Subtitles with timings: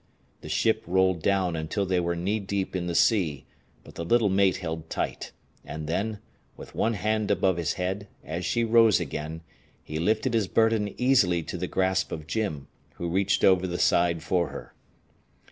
[0.41, 3.45] The ship rolled down until they were knee deep in the sea,
[3.83, 5.31] but the little mate held tight,
[5.63, 6.17] and then,
[6.57, 9.41] with one hand above his head, as she rose again,
[9.83, 14.23] he lifted his burden easily to the grasp of Jim, who reached over the side
[14.23, 14.73] for her.